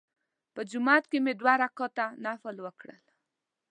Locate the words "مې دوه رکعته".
1.25-2.05